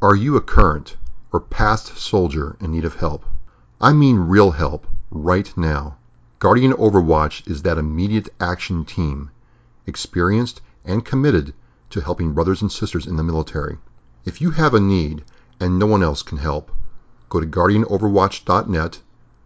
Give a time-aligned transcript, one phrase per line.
[0.00, 0.96] Are you a current
[1.32, 3.24] or past soldier in need of help?
[3.80, 5.96] I mean real help, right now.
[6.38, 9.30] Guardian Overwatch is that immediate action team,
[9.88, 11.52] experienced and committed
[11.90, 13.78] to helping brothers and sisters in the military.
[14.24, 15.24] If you have a need
[15.58, 16.70] and no one else can help,
[17.28, 19.00] go to guardianoverwatch.net,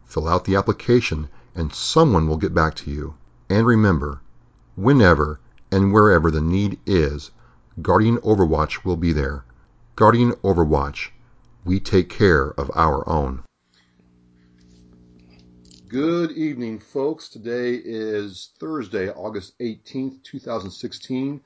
[0.04, 3.14] fill out the application, and someone will get back to you.
[3.48, 4.20] And remember,
[4.76, 5.40] whenever
[5.70, 7.30] and wherever the need is,
[7.80, 9.46] Guardian Overwatch will be there.
[9.94, 11.10] Guardian Overwatch,
[11.66, 13.44] we take care of our own.
[15.86, 17.28] Good evening, folks.
[17.28, 21.42] Today is Thursday, August 18th, 2016.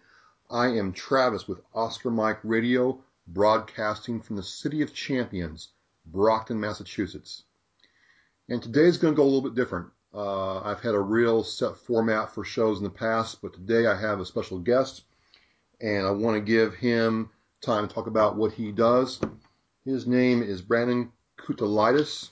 [0.49, 5.71] I am Travis with Oscar Mike Radio, broadcasting from the City of Champions,
[6.07, 7.43] Brockton, Massachusetts.
[8.49, 9.89] And today is going to go a little bit different.
[10.15, 14.01] Uh, I've had a real set format for shows in the past, but today I
[14.01, 15.03] have a special guest,
[15.81, 17.31] and I want to give him
[17.67, 19.21] time to talk about what he does.
[19.85, 22.29] His name is Brandon Kutulaitis.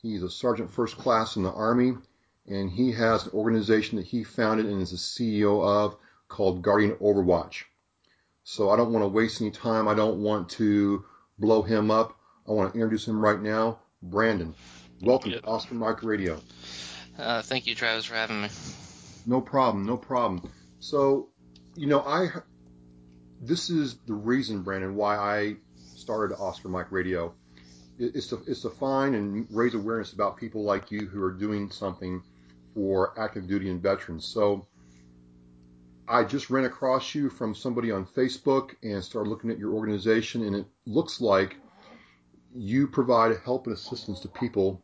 [0.00, 1.94] He's a sergeant first class in the Army,
[2.46, 5.96] and he has an organization that he founded and is the CEO of
[6.28, 7.64] called Guardian Overwatch.
[8.44, 9.88] So I don't want to waste any time.
[9.88, 11.04] I don't want to
[11.36, 12.16] blow him up.
[12.48, 13.80] I want to introduce him right now.
[14.02, 14.54] Brandon,
[15.00, 15.42] welcome yep.
[15.42, 16.40] to Oscar Mike Radio.
[17.18, 18.50] Uh, thank you, Travis, for having me.
[19.26, 20.48] No problem, no problem.
[20.78, 21.30] So,
[21.74, 22.28] you know, I
[23.46, 25.56] this is the reason, Brandon, why I
[25.96, 27.34] started Oscar Mike Radio.
[27.98, 31.70] It's to, it's to find and raise awareness about people like you who are doing
[31.70, 32.22] something
[32.74, 34.26] for active duty and veterans.
[34.26, 34.66] So
[36.08, 40.44] I just ran across you from somebody on Facebook and started looking at your organization,
[40.44, 41.56] and it looks like
[42.54, 44.82] you provide help and assistance to people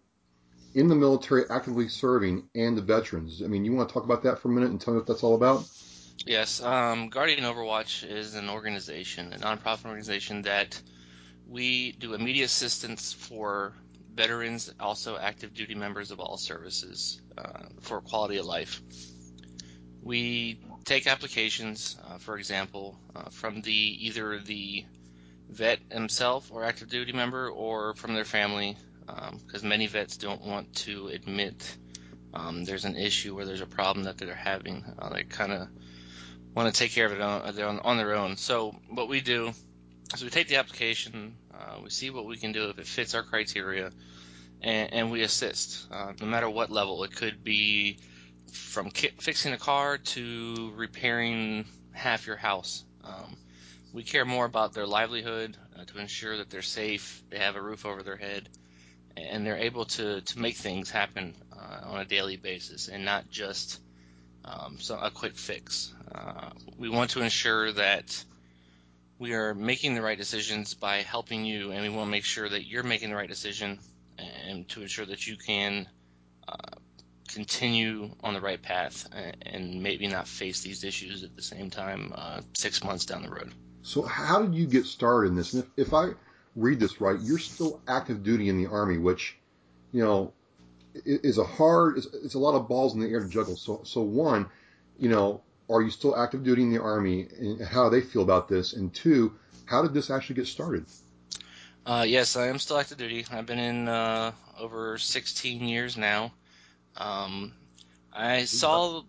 [0.74, 3.42] in the military actively serving and the veterans.
[3.42, 5.06] I mean, you want to talk about that for a minute and tell me what
[5.06, 5.68] that's all about?
[6.26, 10.80] Yes, um, Guardian Overwatch is an organization, a nonprofit organization that
[11.46, 13.72] we do immediate assistance for
[14.14, 18.82] veterans, also active duty members of all services uh, for quality of life.
[20.02, 23.72] We take applications, uh, for example, uh, from the
[24.06, 24.84] either the
[25.48, 30.42] vet himself or active duty member or from their family, because um, many vets don't
[30.42, 31.78] want to admit
[32.34, 34.84] um, there's an issue or there's a problem that they're having.
[34.98, 35.68] Uh, they kind of
[36.54, 38.36] want to take care of it on, on, their own.
[38.36, 39.52] So what we do
[40.14, 43.14] is we take the application, uh, we see what we can do if it fits
[43.14, 43.90] our criteria,
[44.60, 47.04] and, and we assist, uh, no matter what level.
[47.04, 47.98] It could be
[48.52, 52.84] from ki- fixing a car to repairing half your house.
[53.04, 53.36] Um,
[53.92, 57.62] we care more about their livelihood uh, to ensure that they're safe, they have a
[57.62, 58.48] roof over their head,
[59.16, 63.28] and they're able to, to make things happen uh, on a daily basis and not
[63.28, 63.80] just
[64.44, 65.92] um, so a quick fix.
[66.78, 68.24] We want to ensure that
[69.18, 72.48] we are making the right decisions by helping you, and we want to make sure
[72.48, 73.78] that you're making the right decision
[74.18, 75.86] and to ensure that you can
[76.48, 76.56] uh,
[77.28, 79.06] continue on the right path
[79.42, 83.30] and maybe not face these issues at the same time uh, six months down the
[83.30, 83.52] road.
[83.82, 85.54] So, how did you get started in this?
[85.54, 86.10] And if, if I
[86.56, 89.36] read this right, you're still active duty in the Army, which,
[89.92, 90.32] you know,
[91.04, 93.56] is a hard, it's, it's a lot of balls in the air to juggle.
[93.56, 94.48] So, so one,
[94.98, 98.22] you know, are you still active duty in the Army and how do they feel
[98.22, 98.72] about this?
[98.72, 99.32] And two,
[99.66, 100.84] how did this actually get started?
[101.86, 103.24] Uh, yes, I am still active duty.
[103.30, 106.32] I've been in uh, over 16 years now.
[106.96, 107.52] Um,
[108.12, 109.02] I saw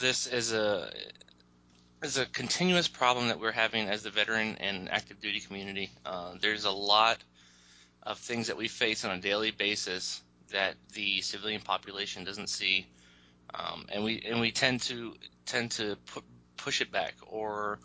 [0.00, 0.92] this as a
[2.02, 5.90] as a continuous problem that we're having as the veteran and active duty community.
[6.04, 7.16] Uh, there's a lot
[8.02, 12.86] of things that we face on a daily basis that the civilian population doesn't see,
[13.56, 15.14] um, and we and we tend to
[15.46, 16.22] tend to pu-
[16.56, 17.78] push it back, or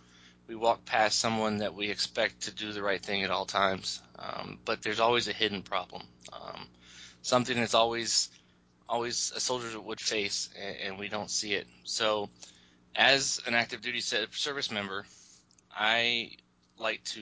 [0.47, 4.01] we walk past someone that we expect to do the right thing at all times.
[4.17, 6.03] Um, but there's always a hidden problem,
[6.33, 6.67] um,
[7.21, 8.29] something that's always
[8.87, 11.67] always a soldier would face, and, and we don't see it.
[11.83, 12.29] So,
[12.95, 15.05] as an active duty service member,
[15.71, 16.31] I
[16.77, 17.21] like to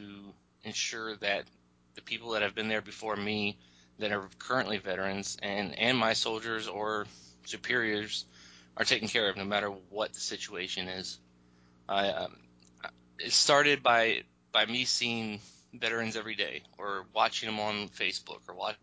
[0.63, 1.43] ensure that
[1.95, 3.57] the people that have been there before me
[3.99, 7.05] that are currently veterans and, and my soldiers or
[7.45, 8.25] superiors
[8.77, 11.17] are taken care of no matter what the situation is.
[11.89, 12.37] I, um,
[13.19, 15.39] it started by by me seeing
[15.73, 18.77] veterans every day or watching them on Facebook or watching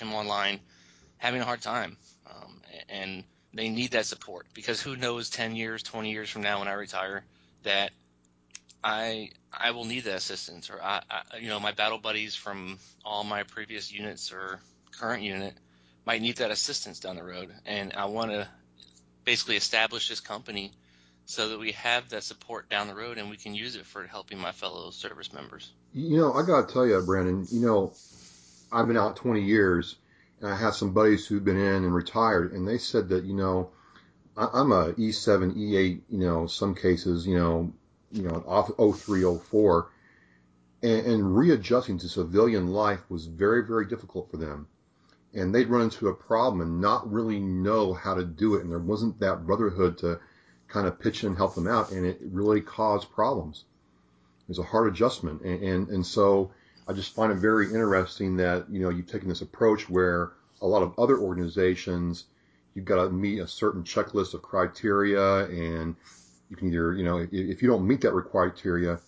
[0.00, 0.60] them online
[1.18, 1.96] having a hard time.
[2.28, 3.24] Um, and
[3.54, 6.72] they need that support because who knows 10 years, 20 years from now when I
[6.72, 7.24] retire
[7.62, 7.90] that
[8.84, 12.78] I I will need that assistance, or I, I, you know my battle buddies from
[13.04, 14.60] all my previous units or
[14.92, 15.54] current unit
[16.06, 18.48] might need that assistance down the road, and I want to
[19.24, 20.72] basically establish this company
[21.26, 24.06] so that we have that support down the road and we can use it for
[24.06, 25.72] helping my fellow service members.
[25.92, 27.92] You know, I got to tell you, Brandon, you know,
[28.70, 29.96] I've been out 20 years
[30.40, 33.34] and I have some buddies who've been in and retired and they said that, you
[33.34, 33.70] know,
[34.36, 37.72] I'm a E7, E8, you know, some cases, you know,
[38.12, 39.90] you know, off 03, 04
[40.82, 44.68] and, and readjusting to civilian life was very, very difficult for them.
[45.36, 48.62] And they'd run into a problem and not really know how to do it.
[48.62, 50.18] And there wasn't that brotherhood to
[50.66, 51.92] kind of pitch in and help them out.
[51.92, 53.64] And it really caused problems.
[54.40, 55.42] It was a hard adjustment.
[55.42, 56.52] And, and, and so
[56.88, 60.66] I just find it very interesting that, you know, you've taken this approach where a
[60.66, 62.24] lot of other organizations,
[62.74, 65.96] you've got to meet a certain checklist of criteria and
[66.48, 69.00] you can either, you know, if, if you don't meet that criteria,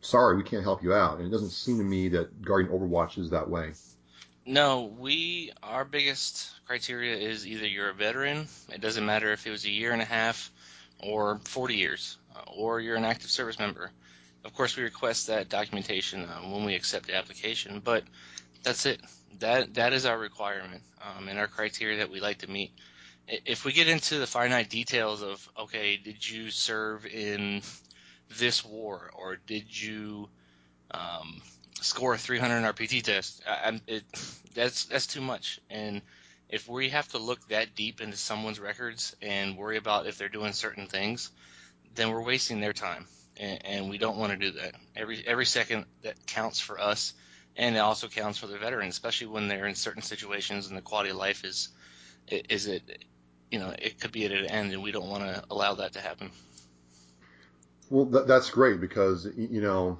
[0.00, 1.18] sorry, we can't help you out.
[1.18, 3.72] And it doesn't seem to me that Guardian Overwatch is that way.
[4.48, 8.48] No, we our biggest criteria is either you're a veteran.
[8.72, 10.50] It doesn't matter if it was a year and a half
[11.00, 13.90] or 40 years, uh, or you're an active service member.
[14.46, 18.04] Of course, we request that documentation uh, when we accept the application, but
[18.62, 19.02] that's it.
[19.40, 22.72] That that is our requirement um, and our criteria that we like to meet.
[23.28, 27.60] If we get into the finite details of okay, did you serve in
[28.38, 30.30] this war, or did you
[30.90, 31.42] um,
[31.82, 33.42] score a 300 RPT test?
[33.46, 34.04] I, it,
[34.58, 35.60] that's that's too much.
[35.70, 36.02] And
[36.48, 40.28] if we have to look that deep into someone's records and worry about if they're
[40.28, 41.30] doing certain things,
[41.94, 43.06] then we're wasting their time,
[43.36, 44.74] and, and we don't want to do that.
[44.96, 47.14] Every every second that counts for us,
[47.56, 50.82] and it also counts for the veterans, especially when they're in certain situations and the
[50.82, 51.68] quality of life is
[52.28, 53.04] is it
[53.50, 55.92] you know it could be at an end, and we don't want to allow that
[55.92, 56.30] to happen.
[57.90, 59.98] Well, th- that's great because, you know,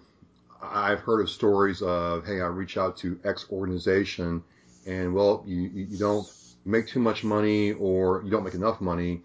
[0.62, 4.42] I've heard of stories of, hey, I reach out to X organization
[4.86, 6.26] and, well, you, you don't
[6.64, 9.22] make too much money or you don't make enough money.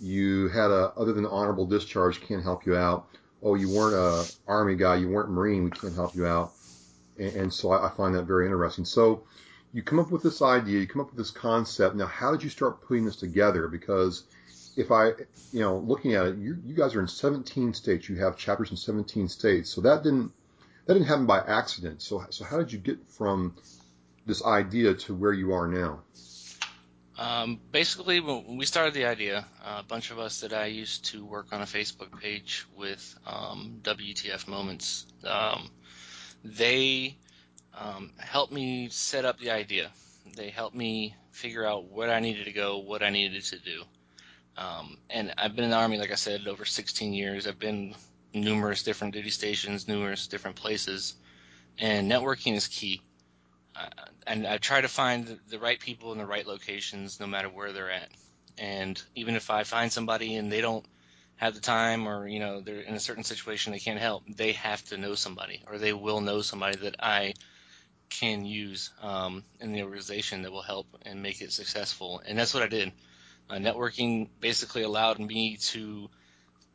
[0.00, 3.06] You had a, other than honorable discharge, can't help you out.
[3.42, 6.52] Oh, you weren't a army guy, you weren't marine, we can't help you out.
[7.18, 8.84] And, and so I, I find that very interesting.
[8.84, 9.24] So
[9.72, 11.96] you come up with this idea, you come up with this concept.
[11.96, 13.68] Now, how did you start putting this together?
[13.68, 14.24] Because
[14.76, 15.08] if I,
[15.52, 18.08] you know, looking at it, you, you guys are in 17 states.
[18.08, 19.70] You have chapters in 17 states.
[19.70, 20.30] So that didn't,
[20.86, 22.02] that didn't happen by accident.
[22.02, 23.54] So, so how did you get from
[24.26, 26.00] this idea to where you are now?
[27.18, 31.24] Um, basically, when we started the idea, a bunch of us that I used to
[31.24, 35.70] work on a Facebook page with um, WTF Moments, um,
[36.42, 37.16] they
[37.78, 39.90] um, helped me set up the idea.
[40.36, 43.82] They helped me figure out what I needed to go, what I needed to do.
[44.56, 47.46] Um, and I've been in the Army, like I said, over 16 years.
[47.46, 47.94] I've been
[48.34, 51.14] numerous different duty stations, numerous different places,
[51.78, 53.02] and networking is key.
[53.74, 53.88] Uh,
[54.26, 57.72] and I try to find the right people in the right locations, no matter where
[57.72, 58.08] they're at.
[58.58, 60.84] And even if I find somebody and they don't
[61.36, 64.52] have the time, or you know they're in a certain situation they can't help, they
[64.52, 67.34] have to know somebody, or they will know somebody that I
[68.10, 72.22] can use um, in the organization that will help and make it successful.
[72.26, 72.92] And that's what I did.
[73.48, 76.10] Uh, networking basically allowed me to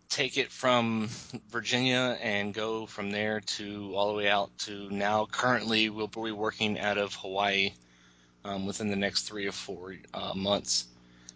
[0.10, 1.10] take it from
[1.50, 5.26] Virginia and go from there to all the way out to now.
[5.26, 7.74] Currently, we'll be working out of Hawaii
[8.46, 10.86] um, within the next three or four uh, months.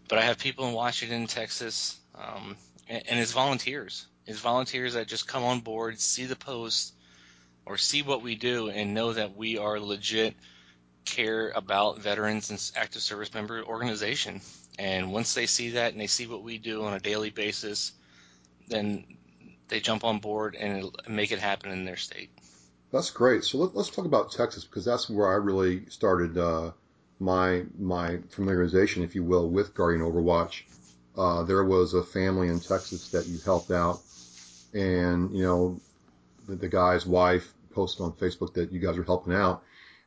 [0.07, 2.55] But I have people in Washington, Texas, um,
[2.87, 4.07] and, and it's volunteers.
[4.25, 6.93] It's volunteers that just come on board, see the post,
[7.65, 10.35] or see what we do, and know that we are legit
[11.05, 14.41] care about veterans and active service member organization.
[14.79, 17.91] And once they see that and they see what we do on a daily basis,
[18.71, 19.05] then
[19.67, 22.31] they jump on board and make it happen in their state.
[22.91, 23.43] That's great.
[23.43, 26.71] So let, us talk about Texas because that's where I really started uh,
[27.19, 30.63] my my familiarization, if you will, with Guardian Overwatch.
[31.17, 34.01] Uh, there was a family in Texas that you helped out,
[34.73, 35.79] and you know
[36.47, 39.63] the, the guy's wife posted on Facebook that you guys were helping out,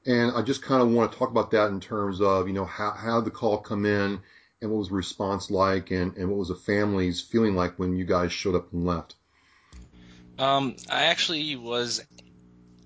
[0.06, 2.66] and I just kind of want to talk about that in terms of, you know,
[2.66, 4.20] how, how the call come in
[4.64, 7.96] and what was the response like and, and what was the family's feeling like when
[7.96, 9.14] you guys showed up and left?
[10.38, 12.04] Um, I actually was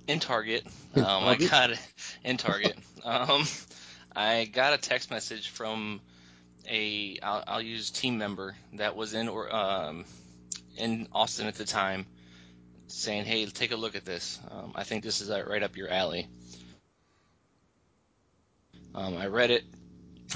[0.06, 0.66] in Target.
[0.96, 1.70] Um, I got
[2.24, 2.76] in Target.
[3.04, 3.44] um,
[4.14, 6.00] I got a text message from
[6.68, 10.04] a I'll, I'll use team member that was in or um,
[10.76, 12.06] in Austin at the time,
[12.88, 14.40] saying, "Hey, take a look at this.
[14.50, 16.26] Um, I think this is right up your alley."
[18.94, 19.64] Um, I read it.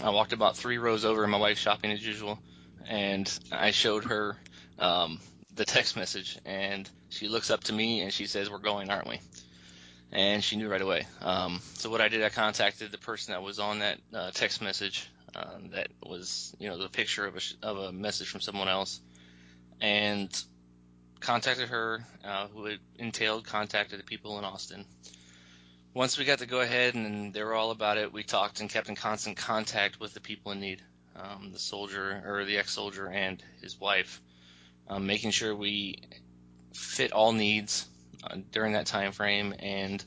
[0.00, 2.38] I walked about three rows over, and my wife's shopping as usual,
[2.88, 4.36] and I showed her
[4.78, 5.20] um,
[5.54, 9.08] the text message, and she looks up to me and she says, "We're going, aren't
[9.08, 9.20] we?"
[10.10, 11.06] And she knew right away.
[11.20, 14.62] Um, so what I did, I contacted the person that was on that uh, text
[14.62, 15.08] message.
[15.34, 19.00] Um, that was, you know, the picture of a, of a message from someone else,
[19.80, 20.30] and
[21.20, 24.84] contacted her, uh, who had entailed contacted the people in Austin.
[25.94, 28.70] Once we got to go ahead and they were all about it, we talked and
[28.70, 30.82] kept in constant contact with the people in need,
[31.16, 34.20] um, the soldier or the ex-soldier and his wife,
[34.88, 36.02] um, making sure we
[36.72, 37.86] fit all needs
[38.24, 40.02] uh, during that time frame and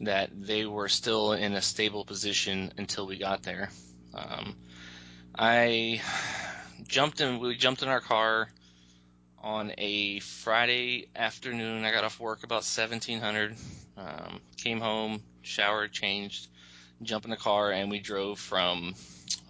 [0.00, 3.70] that they were still in a stable position until we got there.
[4.12, 4.56] Um,
[5.36, 6.00] I
[6.86, 7.40] jumped in.
[7.40, 8.48] We jumped in our car
[9.42, 11.84] on a Friday afternoon.
[11.84, 13.56] I got off work about 1700.
[13.96, 16.48] Um, came home, showered, changed,
[17.02, 18.94] jumped in the car, and we drove from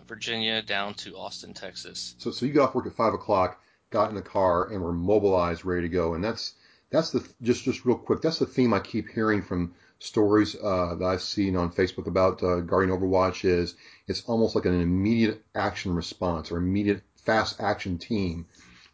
[0.07, 2.15] Virginia down to Austin, Texas.
[2.19, 3.61] So, so you got off work at five o'clock,
[3.91, 6.15] got in the car, and were mobilized, ready to go.
[6.15, 6.55] And that's
[6.91, 8.21] that's the just just real quick.
[8.21, 12.43] That's the theme I keep hearing from stories uh, that I've seen on Facebook about
[12.43, 13.45] uh, Guardian Overwatch.
[13.45, 13.75] Is
[14.07, 18.47] it's almost like an immediate action response or immediate fast action team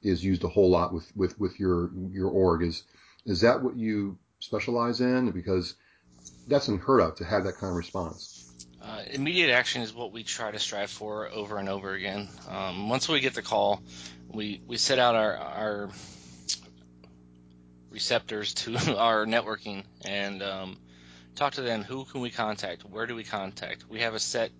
[0.03, 2.63] is used a whole lot with with with your your org.
[2.63, 2.85] Is
[3.27, 5.31] is that what you specialize in?
[5.31, 5.75] Because
[6.49, 8.37] that's unheard of to have that kind of response.
[8.83, 12.29] Uh, immediate action is what we try to strive for over and over again.
[12.49, 13.83] Um, once we get the call,
[14.29, 15.91] we we set out our our
[17.91, 20.79] receptors to our networking and um,
[21.35, 21.83] talk to them.
[21.83, 22.83] Who can we contact?
[22.85, 23.85] Where do we contact?
[23.89, 24.51] We have a set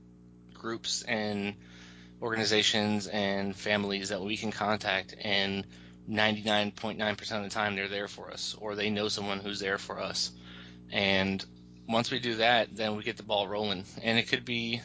[0.53, 1.55] groups and
[2.21, 5.67] organizations and families that we can contact, and
[6.11, 10.01] 99.9% of the time they're there for us, or they know someone who's there for
[10.01, 10.33] us.
[10.93, 11.45] And
[11.89, 14.81] once we do that, then we get the ball rolling, and it could be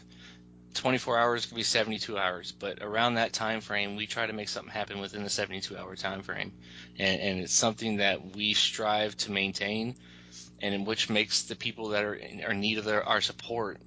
[0.75, 4.33] 24 hours, it could be 72 hours, but around that time frame, we try to
[4.33, 6.51] make something happen within the 72 hour time frame,
[6.99, 9.95] and, and it's something that we strive to maintain,
[10.61, 13.79] and which makes the people that are in, are in need of their, our support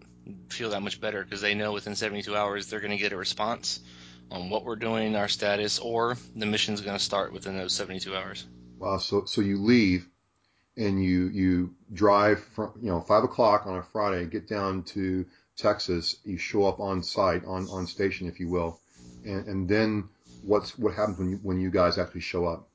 [0.49, 3.17] feel that much better because they know within 72 hours they're going to get a
[3.17, 3.81] response
[4.31, 8.15] on what we're doing, our status, or the mission's going to start within those 72
[8.15, 8.47] hours.
[8.79, 8.99] Wow.
[8.99, 10.07] So, so you leave
[10.77, 15.27] and you, you drive from, you know, five o'clock on a Friday, get down to
[15.57, 18.81] Texas, you show up on site, on, on station, if you will.
[19.25, 20.09] And, and then
[20.45, 22.69] what's, what happens when you, when you guys actually show up?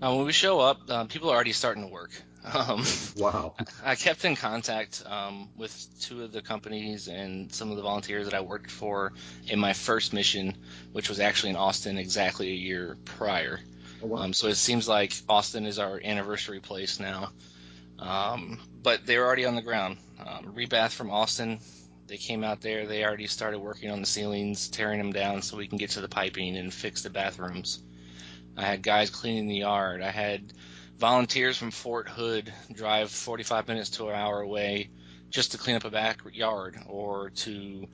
[0.00, 2.10] Uh, when we show up, uh, people are already starting to work.
[2.52, 2.84] Um,
[3.16, 3.54] wow.
[3.84, 8.26] I kept in contact um, with two of the companies and some of the volunteers
[8.26, 9.12] that I worked for
[9.48, 10.56] in my first mission,
[10.92, 13.60] which was actually in Austin exactly a year prior.
[14.02, 14.18] Oh, wow.
[14.18, 17.30] um, so it seems like Austin is our anniversary place now.
[17.98, 19.96] Um, but they were already on the ground.
[20.20, 21.60] Um, Rebath from Austin,
[22.06, 22.86] they came out there.
[22.86, 26.00] They already started working on the ceilings, tearing them down so we can get to
[26.00, 27.80] the piping and fix the bathrooms.
[28.56, 30.02] I had guys cleaning the yard.
[30.02, 30.52] I had
[30.98, 34.90] volunteers from Fort Hood drive 45 minutes to an hour away
[35.30, 37.86] just to clean up a backyard or to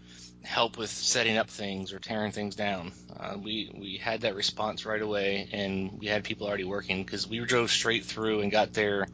[0.42, 2.92] help with setting up things or tearing things down.
[3.18, 7.26] Uh, we we had that response right away, and we had people already working because
[7.26, 9.06] we drove straight through and got there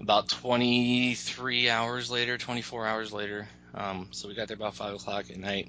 [0.00, 3.48] about 23 hours later, 24 hours later.
[3.74, 5.68] Um, so we got there about five o'clock at night.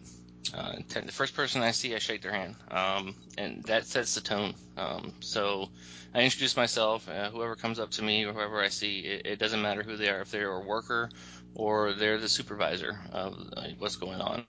[0.54, 4.22] Uh, the first person I see, I shake their hand, um, and that sets the
[4.22, 4.54] tone.
[4.78, 5.70] Um, so
[6.14, 7.08] I introduce myself.
[7.08, 9.98] Uh, whoever comes up to me or whoever I see, it, it, doesn't matter who
[9.98, 11.10] they are, if they're a worker
[11.56, 14.46] or they're the supervisor of uh, what's going on.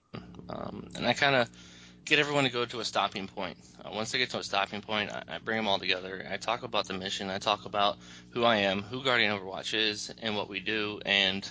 [0.49, 1.49] Um, and I kind of
[2.05, 3.57] get everyone to go to a stopping point.
[3.83, 6.25] Uh, once they get to a stopping point, I, I, bring them all together.
[6.29, 7.29] I talk about the mission.
[7.29, 7.97] I talk about
[8.29, 11.49] who I am, who Guardian Overwatch is, and what we do, and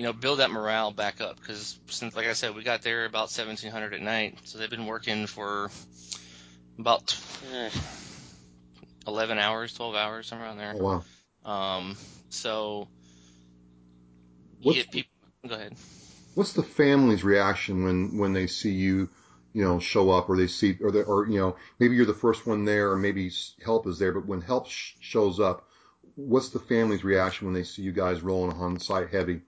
[0.00, 1.38] you know, build that morale back up.
[1.38, 4.86] Because since, like I said, we got there about 1700 at night, so they've been
[4.86, 5.70] working for
[6.78, 7.20] about
[9.06, 10.74] 11 hours, 12 hours, somewhere around there.
[10.78, 11.02] Oh,
[11.44, 11.76] wow.
[11.76, 11.96] Um,
[12.30, 12.88] so
[14.64, 15.10] get people.
[15.46, 15.74] Go ahead.
[16.34, 19.10] What's the family's reaction when when they see you,
[19.52, 22.14] you know, show up, or they see, or they, or you know, maybe you're the
[22.14, 23.30] first one there, or maybe
[23.62, 25.68] help is there, but when help sh- shows up,
[26.14, 29.42] what's the family's reaction when they see you guys rolling on site heavy?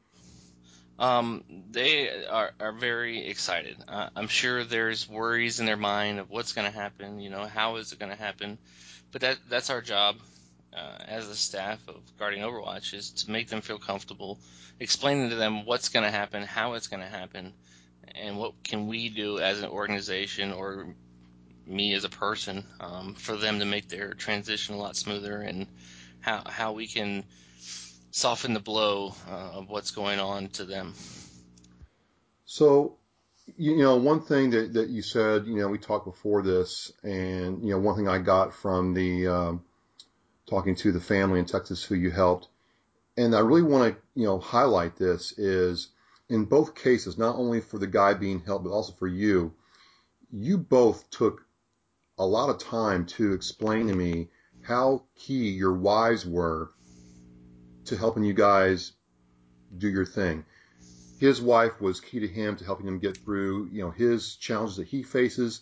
[1.02, 1.42] Um,
[1.73, 3.76] they are, are very excited.
[3.88, 7.18] Uh, I'm sure there's worries in their mind of what's going to happen.
[7.18, 8.56] You know, how is it going to happen?
[9.11, 10.18] But that that's our job
[10.73, 14.38] uh, as the staff of Guardian Overwatch is to make them feel comfortable,
[14.78, 17.52] explaining to them what's going to happen, how it's going to happen,
[18.14, 20.94] and what can we do as an organization or
[21.66, 25.66] me as a person um, for them to make their transition a lot smoother and
[26.21, 27.25] how how we can
[28.12, 30.95] soften the blow uh, of what's going on to them.
[32.45, 32.99] So,
[33.57, 37.62] you know, one thing that, that you said, you know, we talked before this, and,
[37.64, 39.64] you know, one thing I got from the um,
[40.47, 42.49] talking to the family in Texas who you helped,
[43.16, 45.88] and I really want to, you know, highlight this is
[46.28, 49.54] in both cases, not only for the guy being helped, but also for you,
[50.31, 51.47] you both took
[52.19, 54.28] a lot of time to explain to me
[54.62, 56.71] how key your wives were
[57.87, 58.93] to helping you guys
[59.77, 60.45] do your thing.
[61.19, 64.77] His wife was key to him to helping him get through, you know, his challenges
[64.77, 65.61] that he faces.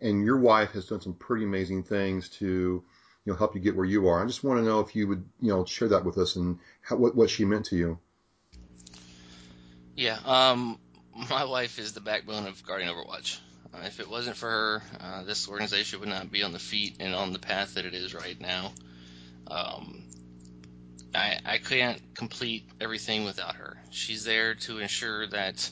[0.00, 3.76] And your wife has done some pretty amazing things to, you know, help you get
[3.76, 4.22] where you are.
[4.22, 6.58] I just want to know if you would, you know, share that with us and
[6.82, 7.98] how, what, what she meant to you.
[9.96, 10.18] Yeah.
[10.24, 10.78] Um,
[11.30, 13.38] my wife is the backbone of Guardian Overwatch.
[13.74, 16.96] Uh, if it wasn't for her, uh, this organization would not be on the feet
[17.00, 18.72] and on the path that it is right now.
[19.46, 20.04] Um,
[21.14, 23.76] I, I can't complete everything without her.
[23.90, 25.70] She's there to ensure that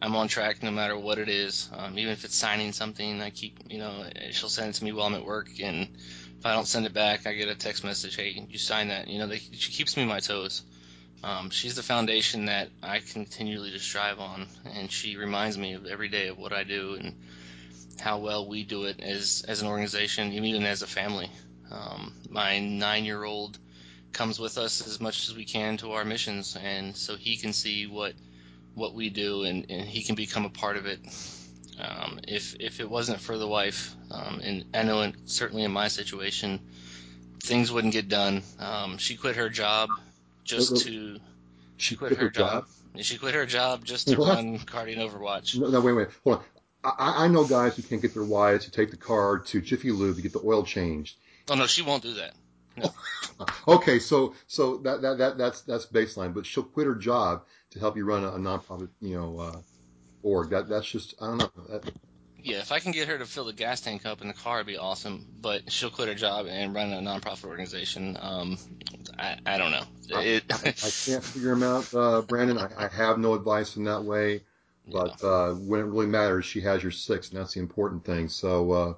[0.00, 1.68] I'm on track no matter what it is.
[1.72, 4.92] Um, even if it's signing something, I keep, you know, she'll send it to me
[4.92, 5.88] while I'm at work, and
[6.38, 9.08] if I don't send it back, I get a text message, "Hey, you sign that."
[9.08, 10.62] You know, they, she keeps me on my toes.
[11.24, 15.86] Um, she's the foundation that I continually to strive on, and she reminds me of
[15.86, 17.14] every day of what I do and
[17.98, 21.30] how well we do it as as an organization, even as a family.
[21.70, 23.58] Um, my nine-year-old
[24.16, 27.52] comes with us as much as we can to our missions, and so he can
[27.52, 28.14] see what
[28.74, 31.00] what we do, and, and he can become a part of it.
[31.78, 35.70] Um, if if it wasn't for the wife, um, and I know in, certainly in
[35.70, 36.60] my situation,
[37.42, 38.42] things wouldn't get done.
[38.58, 39.90] Um, she quit her job
[40.44, 41.18] just to.
[41.76, 42.66] She quit, quit her, her job.
[42.94, 43.04] job.
[43.04, 44.34] She quit her job just to what?
[44.34, 45.58] run Guardian Overwatch.
[45.58, 46.44] No, no, wait, wait, hold on.
[46.82, 49.90] I, I know guys who can't get their wives to take the car to Jiffy
[49.90, 51.16] Lube to get the oil changed.
[51.50, 52.32] Oh no, she won't do that.
[52.76, 52.90] No.
[53.68, 57.78] okay, so so that, that that that's that's baseline, but she'll quit her job to
[57.78, 59.60] help you run a, a nonprofit, you know, uh,
[60.22, 60.50] org.
[60.50, 61.50] That that's just I don't know.
[61.68, 61.90] That,
[62.42, 64.58] yeah, if I can get her to fill the gas tank up in the car,
[64.58, 65.26] it'd be awesome.
[65.40, 68.16] But she'll quit her job and run a nonprofit organization.
[68.20, 68.56] Um,
[69.18, 69.82] I, I don't know.
[70.20, 72.56] It, I, I, I, can't figure him out, uh, Brandon.
[72.56, 74.42] I, I have no advice in that way.
[74.86, 75.28] But yeah.
[75.28, 78.28] uh, when it really matters, she has your six, and that's the important thing.
[78.28, 78.94] So uh,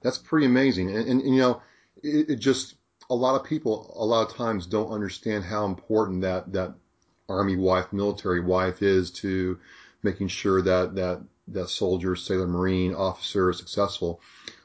[0.00, 0.88] that's pretty amazing.
[0.88, 1.62] And, and, and you know,
[2.02, 2.75] it, it, just
[3.08, 6.74] a lot of people a lot of times don't understand how important that that
[7.28, 9.58] army wife, military wife is to
[10.02, 14.20] making sure that that that soldier, sailor, marine, officer is successful.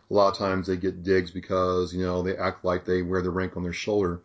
[0.10, 3.22] A lot of times they get digs because you know they act like they wear
[3.22, 4.22] the rank on their shoulder.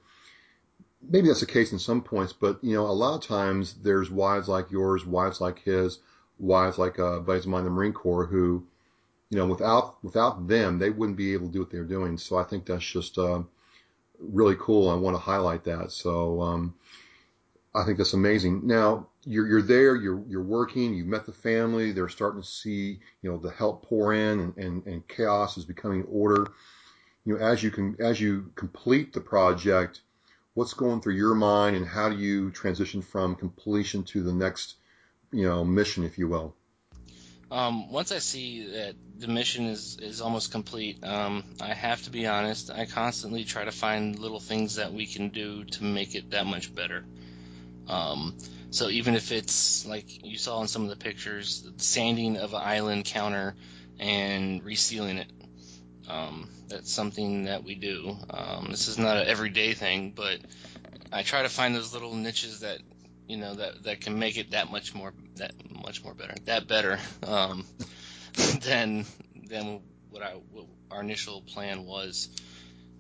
[1.09, 4.11] Maybe that's the case in some points, but you know a lot of times there's
[4.11, 5.99] wives like yours, wives like his,
[6.39, 8.67] wives like uh, buddies of mine in the Marine Corps who,
[9.31, 12.19] you know, without without them they wouldn't be able to do what they're doing.
[12.19, 13.43] So I think that's just uh,
[14.19, 14.89] really cool.
[14.89, 15.93] I want to highlight that.
[15.93, 16.75] So um,
[17.75, 18.67] I think that's amazing.
[18.67, 23.01] Now you're you're there, you're you're working, you've met the family, they're starting to see
[23.23, 26.47] you know the help pour in, and, and, and chaos is becoming order.
[27.25, 30.01] You know, as you can as you complete the project,
[30.55, 34.77] what's going through your mind, and how do you transition from completion to the next
[35.31, 36.56] you know mission, if you will?
[37.51, 42.11] Um, once I see that the mission is, is almost complete, um, I have to
[42.11, 42.71] be honest.
[42.71, 46.47] I constantly try to find little things that we can do to make it that
[46.47, 47.05] much better.
[47.87, 48.35] Um,
[48.71, 52.63] so even if it's like you saw in some of the pictures, sanding of an
[52.63, 53.55] island counter
[53.99, 55.31] and resealing it,
[56.09, 58.17] um, that's something that we do.
[58.29, 60.39] Um, this is not an everyday thing, but
[61.13, 62.81] I try to find those little niches that
[63.29, 66.67] you know that that can make it that much more that much more better that
[66.67, 67.65] better um,
[68.63, 69.05] than
[69.49, 72.29] than what I what our initial plan was.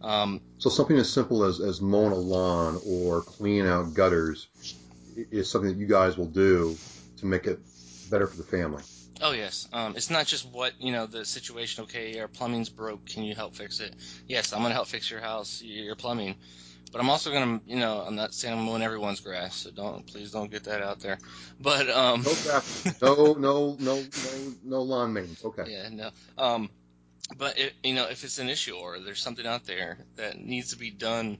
[0.02, 4.46] Um, so something as simple as as mowing a lawn or cleaning out gutters
[5.30, 6.76] is something that you guys will do
[7.18, 7.58] to make it
[8.10, 8.82] better for the family.
[9.22, 11.84] Oh yes, um, it's not just what you know the situation.
[11.84, 13.06] Okay, our plumbing's broke.
[13.06, 13.94] Can you help fix it?
[14.26, 16.36] Yes, I'm gonna help fix your house, your plumbing.
[16.96, 20.06] But I'm also gonna, you know, I'm not saying I'm mowing everyone's grass, so don't,
[20.06, 21.18] please don't get that out there.
[21.60, 24.02] But um, no grass, no, no, no, no,
[24.64, 25.44] no lawn maintenance.
[25.44, 25.64] Okay.
[25.68, 26.10] Yeah, no.
[26.38, 26.70] Um,
[27.36, 30.70] but it, you know, if it's an issue or there's something out there that needs
[30.70, 31.36] to be done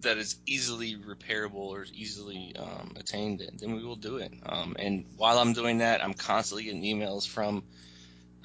[0.00, 4.32] that is easily repairable or easily um, attained, then we will do it.
[4.46, 7.64] Um, and while I'm doing that, I'm constantly getting emails from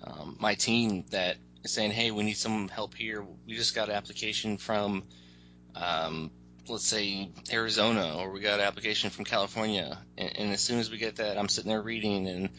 [0.03, 3.25] um, my team that is saying, "Hey, we need some help here.
[3.47, 5.05] We just got an application from,
[5.75, 6.29] um,
[6.67, 10.89] let's say Arizona, or we got an application from California." And, and as soon as
[10.89, 12.49] we get that, I'm sitting there reading and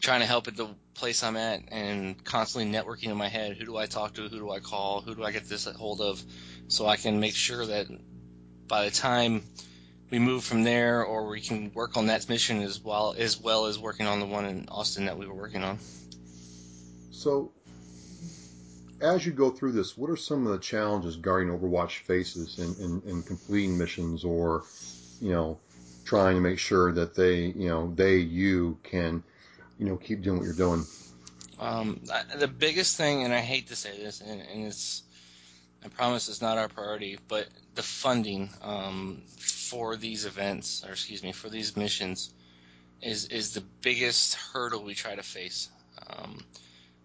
[0.00, 3.56] trying to help at the place I'm at, and constantly networking in my head.
[3.56, 4.22] Who do I talk to?
[4.22, 5.00] Who do I call?
[5.00, 6.22] Who do I get this hold of?
[6.68, 7.86] So I can make sure that
[8.66, 9.42] by the time
[10.10, 13.66] we move from there, or we can work on that mission as well as well
[13.66, 15.78] as working on the one in Austin that we were working on.
[17.10, 17.52] So,
[19.00, 22.74] as you go through this, what are some of the challenges Guardian Overwatch faces in,
[22.84, 24.64] in, in completing missions, or
[25.20, 25.58] you know,
[26.04, 29.22] trying to make sure that they, you know, they you can,
[29.78, 30.84] you know, keep doing what you're doing?
[31.58, 32.00] Um,
[32.36, 35.02] the biggest thing, and I hate to say this, and, and it's,
[35.84, 41.22] I promise it's not our priority, but the funding um, for these events, or excuse
[41.22, 42.32] me, for these missions,
[43.02, 45.68] is is the biggest hurdle we try to face.
[46.08, 46.38] Um,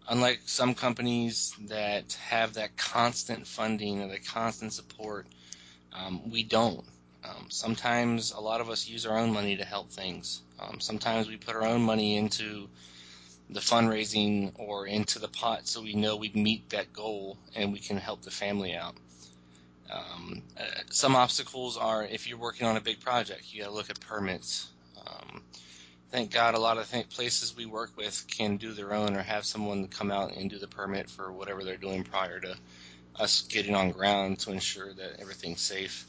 [0.07, 5.27] unlike some companies that have that constant funding and the constant support,
[5.93, 6.85] um, we don't.
[7.23, 10.41] Um, sometimes a lot of us use our own money to help things.
[10.59, 12.67] Um, sometimes we put our own money into
[13.49, 17.79] the fundraising or into the pot so we know we meet that goal and we
[17.79, 18.95] can help the family out.
[19.91, 23.73] Um, uh, some obstacles are if you're working on a big project, you got to
[23.75, 24.67] look at permits.
[26.13, 29.23] Thank God a lot of th- places we work with can do their own or
[29.23, 32.55] have someone come out and do the permit for whatever they're doing prior to
[33.19, 36.05] us getting on ground to ensure that everything's safe.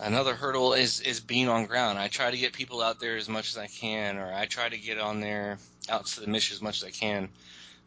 [0.00, 1.98] Another hurdle is is being on ground.
[1.98, 4.70] I try to get people out there as much as I can, or I try
[4.70, 5.58] to get on there
[5.90, 7.28] out to the mission as much as I can.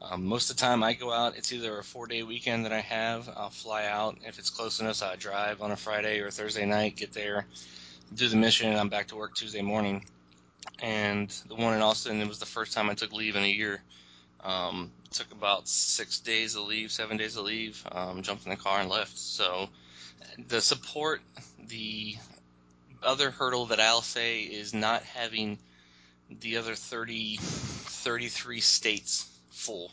[0.03, 1.37] Um, most of the time, I go out.
[1.37, 3.27] It's either a four day weekend that I have.
[3.35, 5.01] I'll fly out if it's close enough.
[5.01, 7.47] I drive on a Friday or Thursday night, get there,
[8.13, 10.05] do the mission, and I'm back to work Tuesday morning.
[10.79, 13.47] And the one in Austin, it was the first time I took leave in a
[13.47, 13.81] year.
[14.43, 17.81] Um, took about six days of leave, seven days of leave.
[17.91, 19.17] Um, jumped in the car and left.
[19.17, 19.69] So
[20.47, 21.21] the support,
[21.67, 22.15] the
[23.01, 25.57] other hurdle that I'll say is not having
[26.29, 29.91] the other 30, 33 states full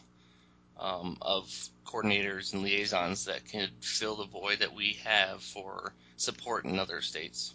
[0.78, 1.50] um, of
[1.86, 7.00] coordinators and liaisons that can fill the void that we have for support in other
[7.02, 7.54] states.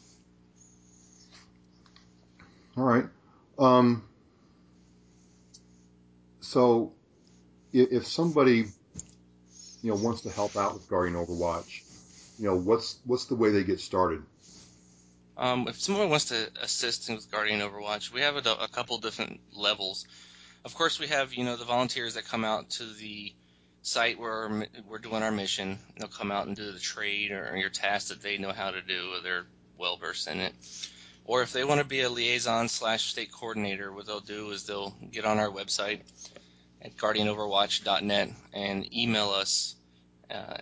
[2.77, 3.05] All right.
[3.57, 4.03] Um,
[6.41, 6.93] so
[7.73, 8.65] if, if somebody
[9.81, 11.81] you know wants to help out with Guardian Overwatch,
[12.37, 14.21] you know what's what's the way they get started?
[15.37, 19.39] Um, if someone wants to assist with Guardian Overwatch, we have a, a couple different
[19.53, 20.05] levels.
[20.63, 23.33] Of course, we have you know the volunteers that come out to the
[23.81, 25.79] site where we're doing our mission.
[25.97, 28.83] They'll come out and do the trade or your task that they know how to
[28.83, 29.47] do, or they're
[29.79, 30.53] well versed in it.
[31.27, 34.63] Or if they want to be a liaison slash state coordinator, what they'll do is
[34.63, 35.99] they'll get on our website
[36.81, 39.75] at guardianoverwatch.net and email us
[40.31, 40.57] uh,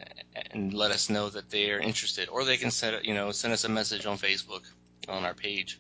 [0.52, 2.30] and let us know that they are interested.
[2.30, 4.64] Or they can send you know send us a message on Facebook
[5.08, 5.80] on our page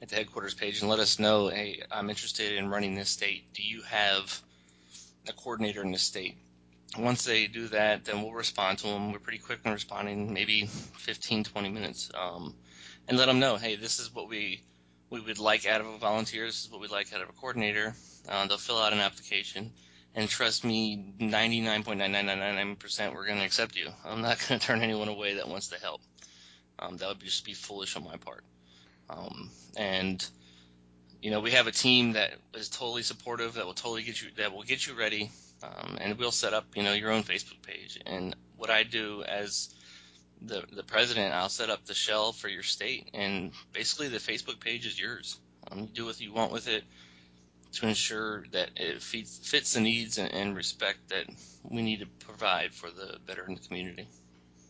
[0.00, 3.52] at the headquarters page and let us know, hey, I'm interested in running this state.
[3.52, 4.42] Do you have
[5.28, 6.36] a coordinator in this state?
[6.98, 9.12] Once they do that, then we'll respond to them.
[9.12, 12.10] We're pretty quick in responding, maybe 15, 20 minutes.
[12.14, 12.54] Um,
[13.08, 14.62] and let them know, hey, this is what we
[15.10, 16.46] we would like out of a volunteer.
[16.46, 17.94] This is what we'd like out of a coordinator.
[18.26, 19.70] Uh, they'll fill out an application,
[20.14, 23.88] and trust me, 99.9999% we're going to accept you.
[24.04, 26.00] I'm not going to turn anyone away that wants to help.
[26.78, 28.42] Um, that would just be foolish on my part.
[29.10, 30.24] Um, and
[31.20, 34.30] you know, we have a team that is totally supportive that will totally get you
[34.38, 35.30] that will get you ready,
[35.62, 37.98] um, and we'll set up you know your own Facebook page.
[38.04, 39.74] And what I do as
[40.40, 44.60] the the president, I'll set up the shell for your state, and basically the Facebook
[44.60, 45.38] page is yours.
[45.70, 46.84] Um, you do what you want with it
[47.72, 51.24] to ensure that it fits, fits the needs and, and respect that
[51.62, 54.08] we need to provide for the veteran community.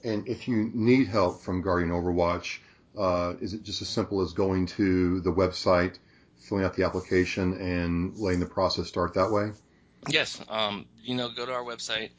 [0.04, 2.58] And if you need help from Guardian Overwatch,
[2.96, 5.98] uh, is it just as simple as going to the website,
[6.40, 9.52] filling out the application, and letting the process start that way?
[10.08, 10.40] Yes.
[10.48, 12.10] Um, you know, go to our website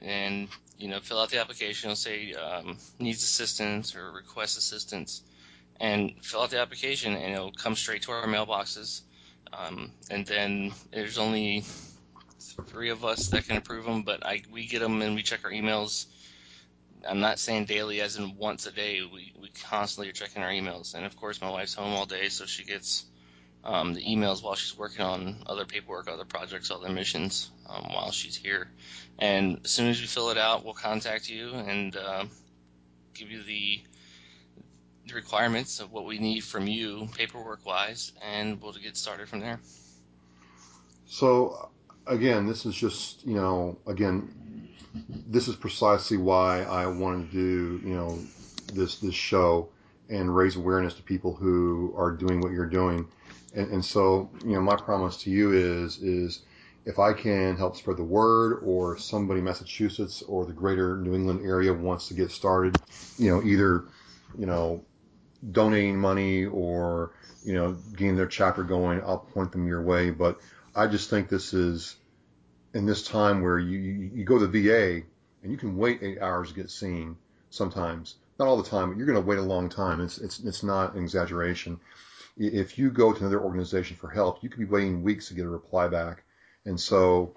[0.00, 1.90] and you know, fill out the application.
[1.90, 5.22] It'll say um, needs assistance or request assistance,
[5.80, 9.02] and fill out the application, and it'll come straight to our mailboxes.
[9.52, 11.64] Um, and then there's only
[12.66, 15.40] three of us that can approve them, but I we get them and we check
[15.44, 16.06] our emails.
[17.08, 19.00] I'm not saying daily, as in once a day.
[19.02, 22.28] We we constantly are checking our emails, and of course, my wife's home all day,
[22.28, 23.04] so she gets
[23.68, 28.10] um, the emails while she's working on other paperwork, other projects, other missions um, while
[28.10, 28.66] she's here.
[29.18, 32.24] And as soon as we fill it out, we'll contact you and uh,
[33.12, 33.82] give you the,
[35.06, 39.40] the requirements of what we need from you paperwork wise, and we'll get started from
[39.40, 39.60] there.
[41.06, 41.68] So,
[42.06, 44.70] again, this is just, you know, again,
[45.26, 48.18] this is precisely why I wanted to do, you know,
[48.72, 49.68] this this show
[50.08, 53.06] and raise awareness to people who are doing what you're doing
[53.54, 56.42] and, and so, you know, my promise to you is, is
[56.84, 61.14] if I can help spread the word or somebody in Massachusetts or the greater New
[61.14, 62.80] England area wants to get started,
[63.18, 63.84] you know, either,
[64.38, 64.84] you know,
[65.52, 67.12] donating money or,
[67.44, 70.10] you know, getting their chapter going, I'll point them your way.
[70.10, 70.40] But
[70.74, 71.96] I just think this is
[72.74, 75.02] in this time where you, you, go to the VA
[75.42, 77.16] and you can wait eight hours to get seen
[77.50, 78.16] sometimes.
[78.38, 80.00] Not all the time, but you're going to wait a long time.
[80.00, 81.80] It's, it's, it's not an exaggeration
[82.38, 85.44] if you go to another organization for help, you could be waiting weeks to get
[85.44, 86.22] a reply back.
[86.64, 87.34] And so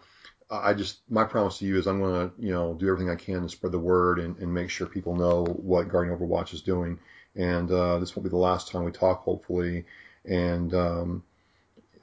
[0.50, 3.16] I just, my promise to you is I'm going to, you know, do everything I
[3.16, 6.62] can to spread the word and, and make sure people know what Guardian Overwatch is
[6.62, 7.00] doing.
[7.36, 9.86] And uh, this won't be the last time we talk, hopefully.
[10.26, 11.24] And um,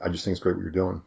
[0.01, 1.01] I just think it's great what you're doing.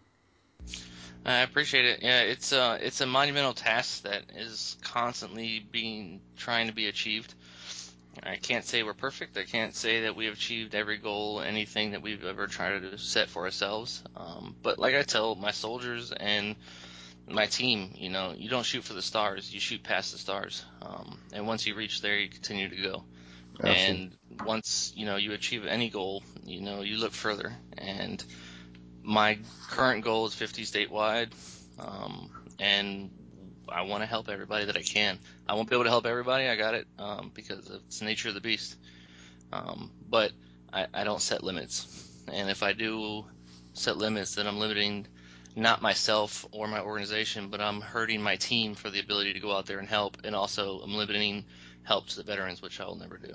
[1.24, 2.02] I appreciate it.
[2.02, 6.88] Yeah, it's a uh, it's a monumental task that is constantly being trying to be
[6.88, 7.34] achieved.
[8.22, 9.36] I can't say we're perfect.
[9.36, 12.98] I can't say that we have achieved every goal, anything that we've ever tried to
[12.98, 14.02] set for ourselves.
[14.16, 16.56] Um, but like I tell my soldiers and
[17.28, 20.64] my team, you know, you don't shoot for the stars, you shoot past the stars.
[20.82, 23.04] Um, and once you reach there, you continue to go.
[23.62, 24.16] Absolutely.
[24.30, 27.52] And once you know you achieve any goal, you know you look further.
[27.76, 28.22] And
[29.02, 31.32] my current goal is 50 statewide,
[31.78, 33.10] um, and
[33.68, 35.18] I want to help everybody that I can.
[35.48, 36.48] I won't be able to help everybody.
[36.48, 38.76] I got it um, because it's the nature of the beast.
[39.52, 40.32] Um, but
[40.72, 43.24] I, I don't set limits, and if I do
[43.74, 45.06] set limits, then I'm limiting
[45.54, 49.54] not myself or my organization, but I'm hurting my team for the ability to go
[49.54, 51.44] out there and help, and also I'm limiting
[51.82, 53.34] help to the veterans, which I will never do.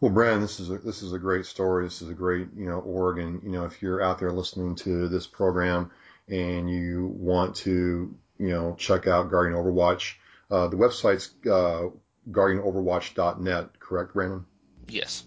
[0.00, 1.84] Well, Brandon, this is a, this is a great story.
[1.84, 3.40] This is a great, you know, Oregon.
[3.44, 5.90] You know, if you're out there listening to this program
[6.28, 10.14] and you want to, you know, check out Guardian Overwatch,
[10.50, 11.90] uh, the website's uh,
[12.30, 14.46] guardianoverwatch.net, correct, Brandon?
[14.88, 15.24] Yes.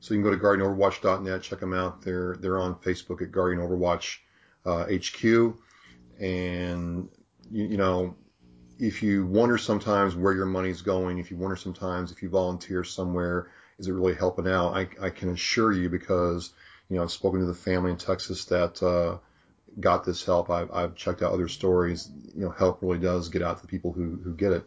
[0.00, 2.02] So you can go to guardianoverwatch.net, check them out.
[2.02, 4.18] They're they're on Facebook at Guardian Overwatch
[4.64, 5.56] uh, HQ,
[6.20, 7.08] and
[7.50, 8.16] you, you know,
[8.78, 12.84] if you wonder sometimes where your money's going, if you wonder sometimes if you volunteer
[12.84, 14.74] somewhere is it really helping out?
[14.74, 16.52] I, I can assure you because,
[16.88, 19.18] you know, I've spoken to the family in Texas that, uh,
[19.78, 20.50] got this help.
[20.50, 22.08] I've, I've checked out other stories.
[22.34, 24.66] You know, help really does get out to the people who, who get it.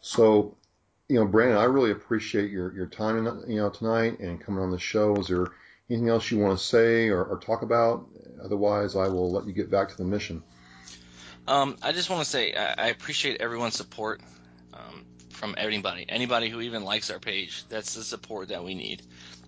[0.00, 0.56] So,
[1.08, 4.70] you know, Brandon, I really appreciate your, your time, you know, tonight and coming on
[4.70, 5.16] the show.
[5.16, 5.46] Is there
[5.88, 8.08] anything else you want to say or, or talk about?
[8.42, 10.42] Otherwise, I will let you get back to the mission.
[11.46, 14.20] Um, I just want to say I, I appreciate everyone's support.
[14.72, 15.04] Um,
[15.42, 17.64] from anybody, anybody who even likes our page.
[17.68, 19.02] That's the support that we need.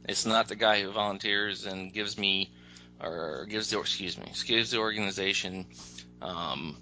[0.08, 2.50] It's not the guy who volunteers and gives me,
[3.04, 5.66] or gives the excuse me, gives the organization
[6.22, 6.76] um,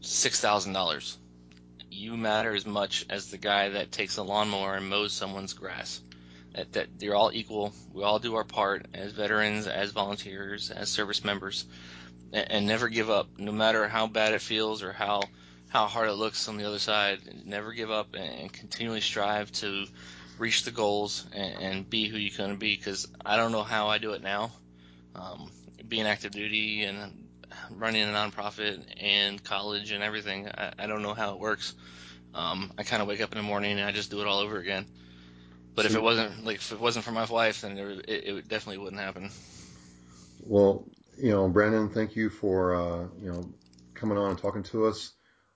[0.00, 1.18] six thousand dollars.
[1.90, 6.00] You matter as much as the guy that takes a lawnmower and mows someone's grass.
[6.54, 7.74] That, that you're all equal.
[7.92, 11.66] We all do our part as veterans, as volunteers, as service members,
[12.32, 15.22] and, and never give up, no matter how bad it feels or how
[15.68, 17.18] how hard it looks on the other side.
[17.44, 19.84] Never give up and continually strive to
[20.38, 22.74] reach the goals and, and be who you're going to be.
[22.74, 24.52] Because I don't know how I do it now.
[25.14, 25.50] Um,
[25.86, 27.28] being active duty and
[27.70, 31.74] running a nonprofit and college and everything, I, I don't know how it works.
[32.34, 34.40] Um, I kind of wake up in the morning and I just do it all
[34.40, 34.86] over again.
[35.74, 38.78] But if it wasn't like if it wasn't for my wife, then it, it definitely
[38.82, 39.30] wouldn't happen.
[40.40, 40.84] Well,
[41.18, 43.48] you know, Brandon, thank you for uh, you know
[43.94, 45.12] coming on and talking to us.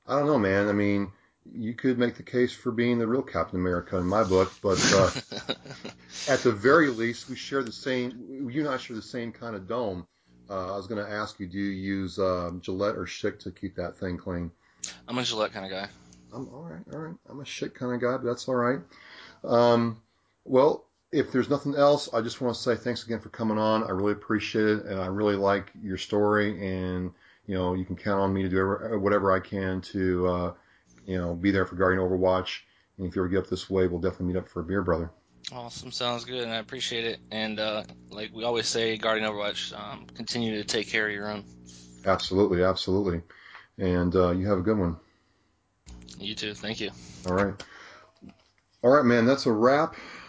[0.07, 0.69] I don't know, man.
[0.69, 1.11] I mean,
[1.55, 4.79] you could make the case for being the real Captain America in my book, but
[4.95, 5.11] uh,
[6.29, 8.49] at the very least, we share the same.
[8.51, 10.07] You and I share the same kind of dome.
[10.49, 13.51] Uh, I was going to ask you, do you use uh, Gillette or Schick to
[13.51, 14.51] keep that thing clean?
[15.07, 15.89] I'm a Gillette kind of guy.
[16.33, 17.15] I'm all right, all right.
[17.29, 18.81] I'm a Schick kind of guy, but that's all right.
[19.45, 20.01] Um,
[20.45, 23.85] well, if there's nothing else, I just want to say thanks again for coming on.
[23.85, 27.13] I really appreciate it, and I really like your story and
[27.51, 30.53] you know, you can count on me to do whatever I can to, uh,
[31.11, 32.61] you know, be there for Guardian Overwatch.
[32.97, 34.81] And if you ever get up this way, we'll definitely meet up for a beer,
[34.81, 35.11] brother.
[35.53, 37.19] Awesome, sounds good, and I appreciate it.
[37.33, 41.29] And uh, like we always say, Guardian Overwatch, um, continue to take care of your
[41.29, 41.43] own.
[42.07, 43.23] Absolutely, absolutely.
[43.77, 44.99] And uh, you have a good one.
[46.21, 46.55] You too.
[46.55, 46.91] Thank you.
[47.27, 47.55] All right.
[48.83, 49.27] All right, man.
[49.27, 49.97] That's a wrap.